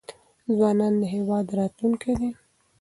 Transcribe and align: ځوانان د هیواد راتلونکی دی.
ځوانان 0.55 0.93
د 1.01 1.03
هیواد 1.13 1.45
راتلونکی 1.59 2.13
دی. 2.19 2.31